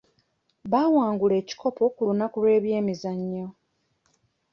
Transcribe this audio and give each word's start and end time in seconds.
Baawangula 0.71 1.35
ekikopo 1.41 1.83
ku 1.95 2.01
lunaku 2.07 2.37
lw'ebyemizannyo. 2.43 3.47